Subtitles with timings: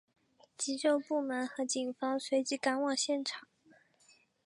[0.57, 3.47] 急救部门和警方随即赶往现场。